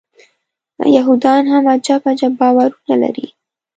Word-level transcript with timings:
یهودان 0.85 1.45
هم 1.51 1.63
عجب 1.73 2.01
عجب 2.09 2.31
باورونه 2.39 2.95
لري. 3.01 3.27